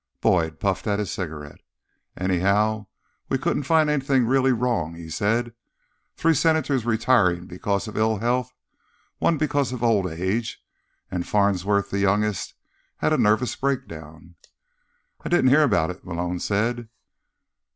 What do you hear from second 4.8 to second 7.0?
he said. "Three senators